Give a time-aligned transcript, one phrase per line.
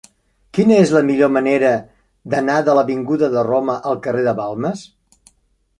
[0.57, 1.73] Quina és la millor manera
[2.35, 4.85] d'anar de l'avinguda de Roma al carrer de Balmes?